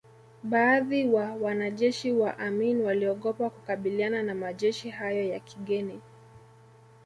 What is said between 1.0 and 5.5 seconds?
wa wanajeshi wa Amin waliogopa kukabiliana na majeshi hayo ya